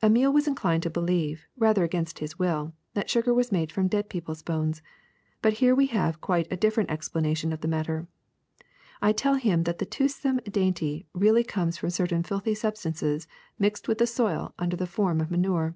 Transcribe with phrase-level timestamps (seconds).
[0.00, 4.08] Emile was inclined to believe, rather against his will, that sugar was made from dead
[4.08, 4.80] people's bones;
[5.42, 8.06] but here we have quite a different explanation of the matter:
[9.02, 13.26] I tell him that the toothsome dainty really comes from certain filthy substances
[13.58, 15.74] mixed with the soil under the form of manure.